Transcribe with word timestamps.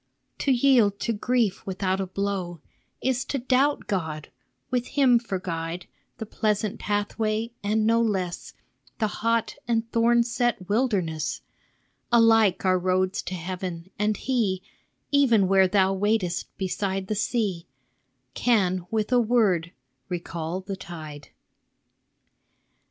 "To 0.45 0.51
yield 0.51 0.99
to 1.01 1.13
grief 1.13 1.63
without 1.67 2.01
a 2.01 2.07
blow 2.07 2.59
Is 3.03 3.23
to 3.25 3.37
doubt 3.37 3.85
God: 3.85 4.29
with 4.71 4.87
him 4.87 5.19
for 5.19 5.37
guide, 5.37 5.85
The 6.17 6.25
pleasant 6.25 6.79
pathway, 6.79 7.51
and 7.61 7.85
no 7.85 8.01
less 8.01 8.55
The 8.97 9.05
hot 9.21 9.57
and 9.67 9.87
thorn 9.91 10.23
set 10.23 10.67
wilderness, 10.67 11.41
Alike 12.11 12.65
are 12.65 12.79
roads 12.79 13.21
to 13.21 13.35
heaven, 13.35 13.91
and 13.99 14.17
He, 14.17 14.63
Even 15.11 15.47
where 15.47 15.67
thou 15.67 15.93
waitest 15.93 16.47
beside 16.57 17.05
the 17.05 17.13
sea, 17.13 17.67
Can 18.33 18.87
with 18.89 19.11
a 19.11 19.19
word 19.19 19.71
recall 20.09 20.61
the 20.61 20.75
tide." 20.75 21.27